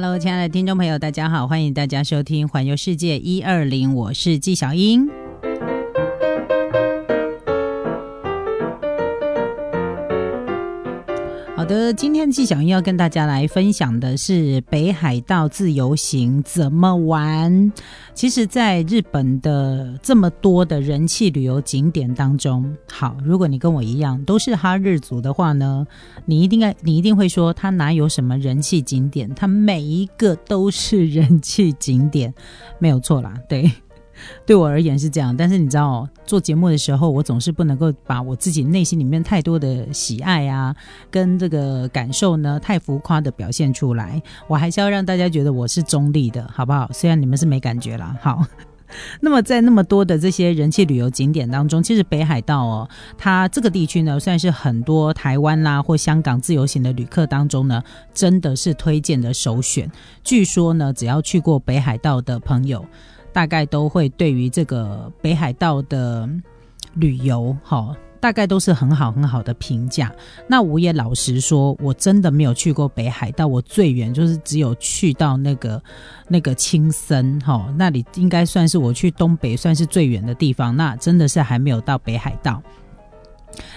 [0.00, 5.08] Hello，亲爱的听众朋友，大家好，欢迎大家收听《环游世界一二零》，我是纪小英。
[11.58, 17.72] 好的，今天纪小英要跟大家来分享的是北海道自由行怎么玩。
[18.14, 25.84] 其实，在日本的这么多的人气旅游景点当中，好，如果你跟我一样都是哈日族的话呢，
[26.26, 29.28] 你一定该，你一定会说，它哪有什么人气景点？
[29.34, 32.32] 它每一个都是人气景点，
[32.78, 33.68] 没有错啦，对。
[34.46, 40.74] 对我而言是这样，但是你知道，做节目的时候，我总是不能够把我自己内心里面太多的喜爱啊，
[41.10, 44.20] 跟这个感受呢，太浮夸的表现出来。
[44.46, 46.88] 我还是要让大家觉得我是中立的，好不好？
[46.92, 48.16] 虽然你们是没感觉啦。
[48.20, 48.44] 好，
[49.20, 57.82] 那么在那么多的这些人气旅游景点当中，其实北海道哦，它这个地区呢，算是很多台湾啦或香港自由行的旅客当中呢，
[58.14, 59.90] 真的是推荐的首选。
[60.24, 62.84] 据说呢，只要去过北海道的朋友。
[63.38, 66.28] 大概都会对于这个北海道的
[66.94, 70.12] 旅游，哈，大概都是很好很好的评价。
[70.48, 75.80] 那我也老实说，我真的没有去过北海道，我最远就是只有去到那个
[76.26, 80.76] 那个青森，哈，那里应该算是我去东北算是最远的地方。
[80.76, 82.60] 那真的是还没有到北海道。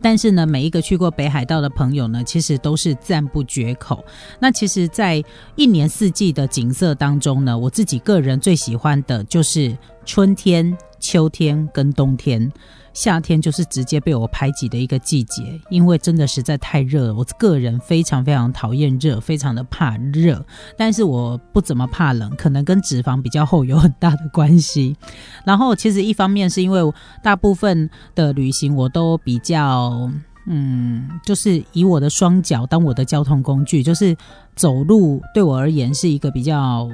[0.00, 4.04] 但是呢，每一个去过北海道的朋友呢，其实都是赞不绝口。
[4.38, 5.22] 那其实，在
[5.54, 12.50] 一年四季的景色当中呢，我自己个人最喜欢的就是春天、秋天跟冬天。
[12.92, 17.14] 夏天就是直接被我排挤的一个季节，因为真的实在太热了。
[17.14, 20.42] 我个人非常非常讨厌热，非常的怕热。
[20.78, 24.96] 但是我不怎么怕冷，可能跟脂肪比较厚有很大的关系。
[25.44, 26.80] 然后其实一方面是因为
[27.22, 30.10] 大部分的旅行我都比较，
[30.46, 34.16] 嗯，就是以我的双脚当我的交通工具，就是
[34.54, 36.88] 走路对我而言是一个比较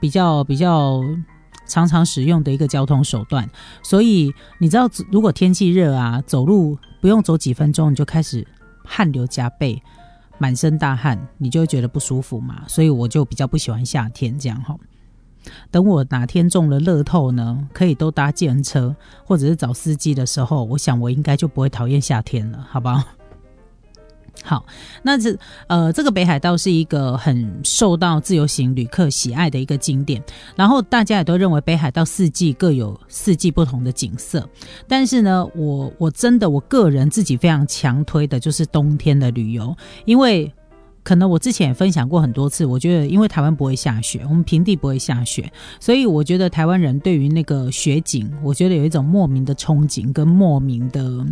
[0.00, 1.02] 比较比较。
[1.70, 3.48] 常常使用的一个交通手段，
[3.82, 8.44] 所以你知道，如果天气热啊，走路不用走几分钟，你就开始
[8.84, 9.80] 汗流浃背，
[10.38, 12.64] 满身大汗，你就会觉得不舒服嘛。
[12.66, 14.76] 所以我就比较不喜欢夏天这样哈。
[15.70, 18.94] 等我哪天中了乐透呢，可以都搭计程车
[19.24, 23.02] 或者是找司机的时候，我想我应该就不会讨厌夏天了，好不好？
[24.42, 24.64] 好，
[25.02, 25.36] 那这
[25.66, 30.22] 呃，这个北海道是一个很受到自由行旅客喜爱的一个景点，
[30.56, 34.48] 然后大家也都认为北海道四季各有四季不同的景色，
[34.88, 40.50] 但是呢，我我真的我个人自己非常强推的就是冬天的旅游，因为
[41.02, 51.24] 可能我之前也分享过很多次，我觉得因为台湾不会下雪，我们平地不会下雪，所以我觉得台湾人对于那个雪景，我觉得有一种莫名的憧憬跟莫名的。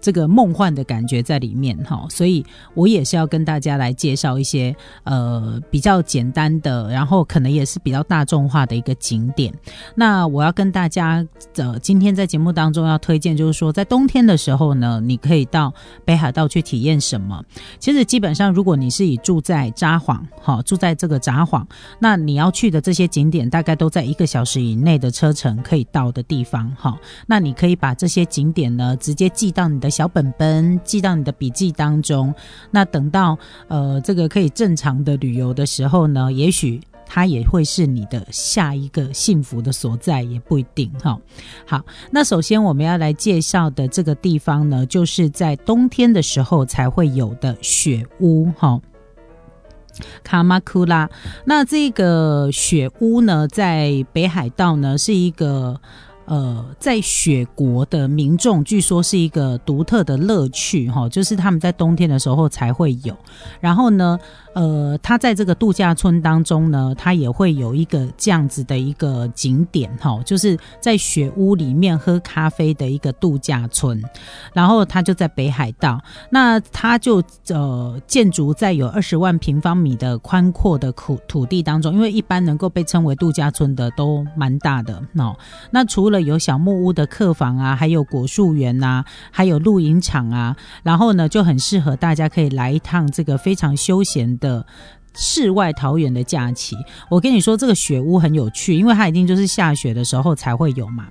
[0.00, 4.74] 这个梦幻的感觉在里面哈，所以我也是要跟大家来介绍一些
[5.04, 9.52] 呃比较简单的，然后可能也是比较大众化的一个景点。
[9.94, 11.26] 那我要跟大家
[11.56, 15.72] 呃今天在节目当中要推荐，就是说在冬天的时候呢，你可以到
[16.04, 17.42] 北海道去体验什么。
[17.78, 21.64] 其实基本上，如果你是以住在札幌哈，住在这个札幌，
[21.98, 26.96] 那你要去的这些景点大概都在一个小时以内的车程可以到的地方哈。
[27.26, 29.85] 那你可以把这些景点呢直接寄到你的。
[29.90, 32.34] 小本本记到你的笔记当中，
[32.70, 33.38] 那等到
[33.68, 41.18] 呃这个可以正常的旅游的时候呢，也许它也会是你的下一个幸福的所在，也不一定哈。
[41.66, 48.80] 好，那首先我们要来介绍的这个地方呢，就是在冬天的时候才会有的雪屋哈，
[50.22, 51.08] 卡马库拉。
[51.44, 55.80] 那这个雪屋呢，在北海道呢是一个。
[56.26, 63.16] 呃，在雪国的民众，据说是一个独特的乐趣哈，就是他们在冬天的时候才会有。
[63.60, 64.18] 然后呢？
[64.56, 74.02] 呃，他在这个度假村当中呢，他也会有一个这样子的一个景点哈，就是在雪屋里面喝咖啡的一个度假村。
[74.54, 76.00] 然后他就在北海道，
[76.30, 85.36] 那他就呃建筑在有二十万平方米的宽阔的土土地当中，因为一般能够被称为度假村的都蛮大的哦。
[85.70, 94.46] 那除了有小木屋的客房啊，还有果树园呐，还有露营场啊，然后呢就很适合大家可以来一趟这个非常休闲的。
[94.46, 94.64] 的
[95.18, 96.76] 世外桃源的假期，
[97.08, 101.06] 我跟你说，这个雪屋很有趣，因为它一定就是下雪的时候才会有嘛。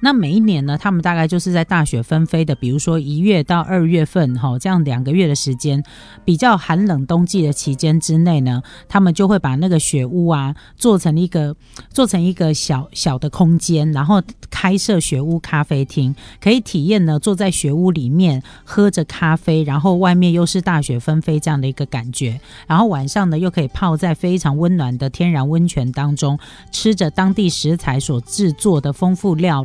[0.00, 5.82] 那每一年呢，他们大概就是在大雪纷飞的，比如说一月到二月份，哈，这样两个月的时间，
[6.24, 11.54] 比较寒冷冬季的期间之内呢，他们就会把那个雪屋啊做成一个
[11.90, 26.38] 做成一个小小的空间，然后开设雪屋咖啡厅，可以体验呢坐在雪屋里面喝着咖啡，然后外面又是大雪纷飞这样的一个感觉，然后晚上呢又可以泡在非常温暖的天然温泉当中，
[26.72, 29.64] 吃着当地食材所制作的丰富料。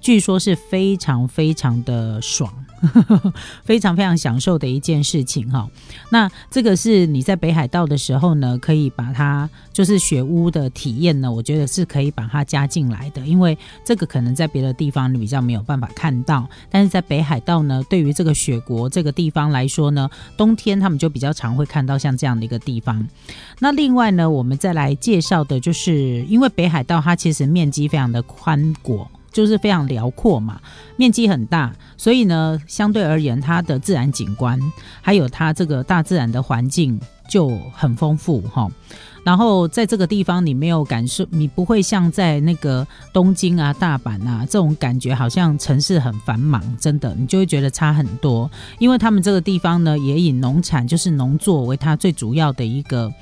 [0.00, 2.52] 据说是非常非常的爽，
[3.64, 5.68] 非常非常享受的一件事情哈。
[6.10, 23.06] 那这个是你在北海道的时候呢，可以把它就是雪屋的体验呢，我觉得是可以把它加进来的，因为这个可能在别的地方你比较没有办法看到，但是在北海道呢，对于这个雪国这个地方来说呢，冬天他们就比较常会看到像这样的一个地方。
[23.58, 29.08] 那另外呢，我们再来介绍的就是，因为北海道它其实面积非常的宽广。
[29.34, 30.58] 就是非常辽阔嘛，
[30.96, 34.58] 面积很大，所以呢，相对而言，它的自然景观
[35.02, 36.98] 还有它这个大自然的环境
[37.28, 38.70] 就很丰富哈。
[39.24, 48.48] 然后在这个地方，你没有感受，你不会像在那个东京啊、大阪啊这种感觉，好像城市很繁忙，真的，你就会觉得差很多。
[48.78, 53.12] 因为他们这个地方呢，也以农产，就是农作为它最主要的一个。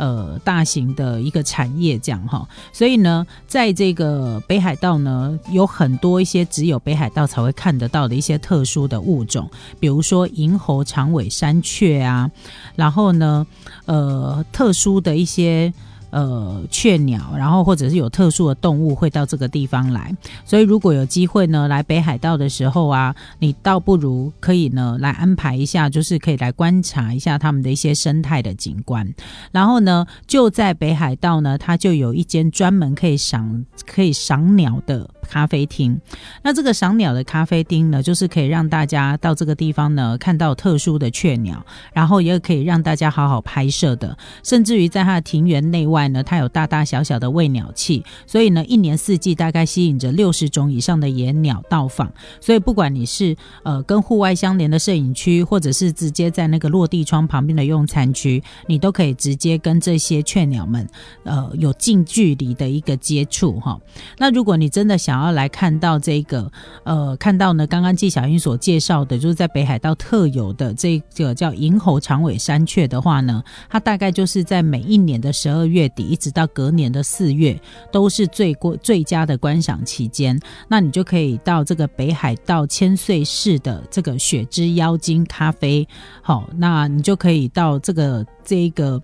[0.00, 9.46] 呃，大型的一个产业这样哈，所以呢，在这个北海道呢，有很多一些只有北海道才会看得到的一些特殊的物种，
[9.78, 12.30] 比如说银喉长尾山雀啊，
[12.76, 13.46] 然后呢，
[13.84, 15.49] 呃，特殊的一些。
[15.50, 15.72] 些
[16.10, 20.12] 呃，雀鸟，然后或者是有特殊的动物会到这个地方来，
[20.44, 29.08] 所以如果有机会呢，来北海道的时候啊，你倒不如可以呢来安排一下，就是可以来观察一下他们的一些生态的景观。
[29.52, 35.96] 然后呢，就在北海道呢，它就有一间专门可以赏可以赏鸟的咖啡厅。
[36.42, 45.99] 那这个赏鸟的咖啡厅呢，就是可以让大家到这个地方呢看到特殊的雀鸟，然后也可以让大家好好拍摄的，甚至于在它的庭园内外。
[46.00, 52.10] 外呢，它有大大小小的喂鸟器，所以呢，一年四季大概吸引着六十种以上的野鸟到访。
[52.40, 60.88] 所以不管你是呃跟户外相连的摄影区，或者是直接在那个落地窗旁边的用餐区，你都可以直接跟这些雀鸟们
[61.24, 63.78] 呃有近距离的一个接触哈。
[64.16, 66.50] 那如果你真的想要来看到这个
[66.84, 75.89] 呃看到呢，刚刚纪晓英所介绍的，就是在北海道特有的这个叫银喉长尾山雀的话呢，它大概就是在每一年的十二月。
[75.90, 77.60] 底一直到隔年的四月，
[77.92, 80.38] 都是最过最佳的观赏期间。
[80.68, 85.86] 那你就可以到这个北海道千岁市的这个雪之妖精咖啡，
[86.22, 89.02] 好，那你就可以到这个这个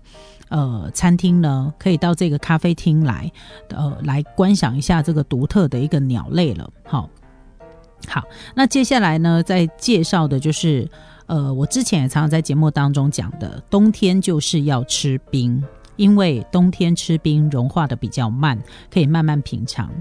[0.49, 3.31] 呃餐厅呢，可以到这个咖啡厅来，
[3.69, 6.69] 呃，来观赏一下这个独特的一个鸟类了。
[6.83, 7.09] 好，
[8.07, 8.23] 好，
[8.55, 10.89] 那接下来呢，再介绍的就是
[11.25, 15.63] 呃，我之前也常常在节目当中讲的，冬天就是要吃冰。
[15.97, 18.57] 因为冬天吃冰融化的比较慢，
[18.89, 19.91] 可以慢慢品尝。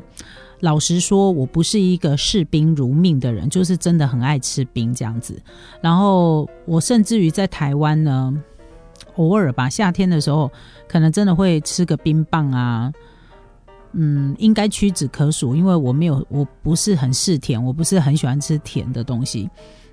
[0.61, 5.39] 老实说，我不是一个视冰如命的人，就是真的很爱吃冰这样子。
[5.83, 8.33] 然后我甚至于在台湾呢，
[9.17, 10.51] 偶尔吧，夏天的时候
[10.89, 12.93] 可能真的会吃个冰棒啊。
[13.93, 19.49] 嗯，应该屈指可数，因为我没有，我不是很嗜甜，我不是很喜欢吃甜的东西。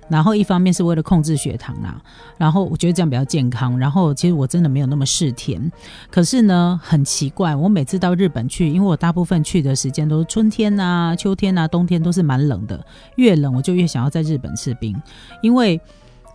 [0.08, 2.00] 然后一方面是为了控制血糖啦，
[2.36, 3.78] 然后我觉得这样比较健康。
[3.78, 5.70] 然后其实我真的没有那么嗜甜，
[6.10, 12.84] 可是呢很奇怪，我每次到日本去，因为我大部分去的时间都是春天啊、秋天啊、冬天都是蛮冷的，
[13.16, 14.94] 越冷我就越想要在日本吃冰，
[15.42, 15.80] 因为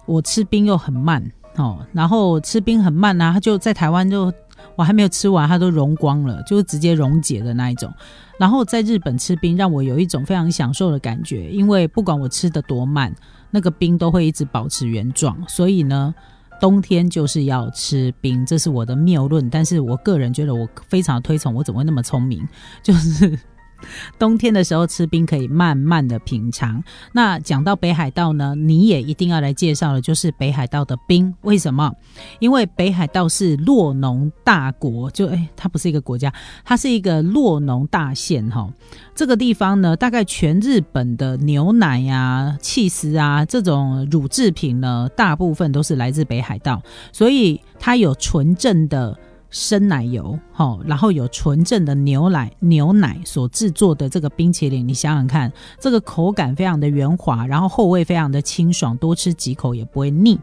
[0.05, 1.23] 我吃冰又很慢
[1.55, 4.33] 哦，然后吃冰很慢啊，它就在台湾就
[4.75, 7.93] 我还没有吃完，它都融光了，就是直接溶解的那一种。
[8.39, 13.13] 然后在日本吃冰，让我有一种非常享受的感觉，因为不管我吃的多慢。
[13.51, 16.13] 那个冰都会一直保持原状，所以呢，
[16.61, 19.49] 冬天就是要吃冰，这是我的谬论。
[19.49, 22.47] 但是我个人觉得我非常推崇，我怎么会那么聪明？
[22.83, 23.39] 就是。
[24.17, 26.83] 冬天的时候吃冰可以慢慢的品尝。
[27.11, 31.33] 那讲到北海道呢，你也一定要来介绍的，就是北海道的冰。
[31.41, 31.91] 为什么？
[32.39, 36.33] 因为北海道是洛农大国，就哎，它不是一个国家，
[36.63, 38.69] 它是一个洛农大县哈。
[39.15, 46.81] 这个地方呢，大概全日本的牛奶呀、气司啊这种乳制品呢，大部分都是来自北海道，
[47.11, 49.17] 所以它有纯正的。
[49.49, 60.39] 生奶油，好，然后有纯正的牛奶，牛奶所制作的这个冰淇淋，你想想看，这个口感非常的圆滑，然后后味非常的清爽，多吃几口也不会腻。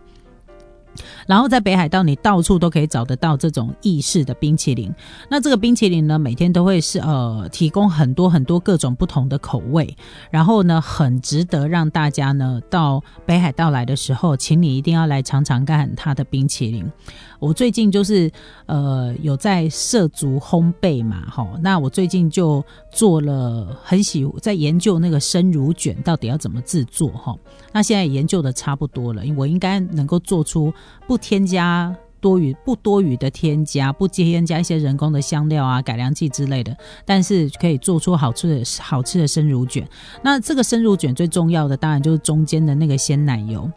[1.26, 4.92] 然后在北海道，你到处都可以找得到这种意式的冰淇淋。
[5.30, 9.96] 那这个冰淇淋呢，每天都会是呃提供很多很多各种不同的口味，
[10.30, 16.90] 然后呢，很值得让大家呢到北海道来的时候，请你一定要来尝尝看它的冰淇淋。
[17.38, 18.30] 我最近就是
[18.64, 27.36] 呃有在涉足烘焙嘛，哈，那我最近就做了很喜在研究那个生乳卷到底要怎么制作哈。
[27.72, 30.72] 那现在研究的差不多了，我应该能够做出
[31.06, 39.86] 不添加多余、不多余的添加，不添加一些人工的香料啊、改良剂之类的，但是可以做出好吃的好吃的生乳卷。
[40.22, 43.70] 那这个生乳卷最重要的当然就是中间的那个鲜奶油。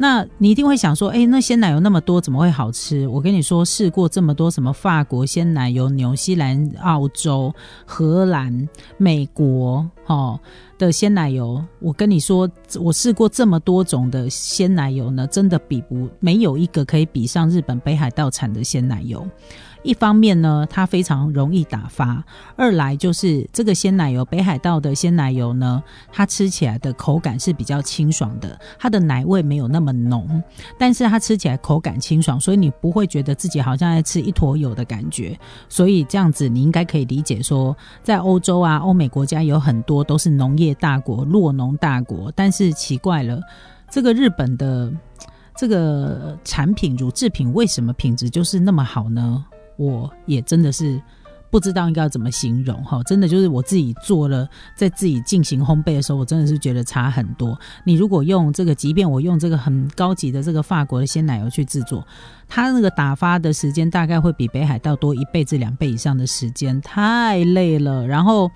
[0.00, 3.04] 那你一定会想说，哎，那鲜奶油那么多，怎么会好吃？
[3.08, 7.52] 我跟你说，试过这么多什么法国鲜奶油、纽西兰、澳洲、
[7.84, 10.38] 荷兰、美国，哈
[10.78, 12.48] 的鲜奶油，我跟你说，
[12.80, 19.26] 我试过这么多种的鲜奶油呢，真的比不没有一个可以比上日本北海道产的鲜奶油。
[19.84, 22.20] 一方面呢，它非常容易打发；
[22.56, 25.80] 二来就是这个鲜奶油，北海道的鲜奶油呢，
[26.12, 30.42] 它吃起来的口感是比较清爽的，它的奶味没有那么浓，
[30.76, 35.38] 但是它吃起来口感清爽，所以你不会觉得自己好像在吃一坨油的感觉。
[35.68, 43.40] 所以这样子，你应该可以理解说，在欧洲啊、欧美国家有很多都是农业大国、落农大国，但是奇怪了，
[43.90, 44.92] 这个日本的
[45.56, 49.44] 这个产品乳制品为什么品质就是那么好呢？
[49.76, 51.00] 我也真的是
[51.50, 57.58] 不知道应该要怎么形容哈，真的就是我自己做了，在自己进行烘焙的时候，我真的是觉得差很多。
[57.84, 62.06] 你如果用这个，即便我用这个很高级的这个法国的鲜奶油去制作，
[62.46, 68.06] 它那个打发的时间大概会比北海道多一倍至两倍以上的时间，太累了。
[68.06, 68.50] 然后，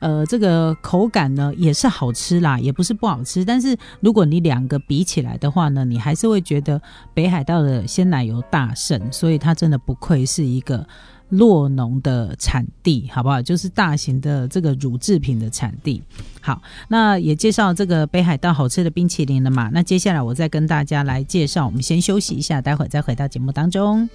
[0.00, 3.44] 呃，这个口感呢也是好吃啦，也不是不好吃。
[3.44, 6.82] 但是如果你两个比起来的话呢，你还是会觉得
[7.14, 10.84] 北海道的鲜奶油大胜，所以它真的不愧是一个。
[11.32, 13.40] 洛农的产地，好不好？
[13.40, 16.02] 就是大型的这个乳制品的产地。
[16.42, 19.70] 好，那也介绍这个北海道好吃的冰淇淋了嘛？
[19.72, 21.64] 那接下来我再跟大家来介绍。
[21.64, 24.08] 我们先休息一下，待会再回到节目当中。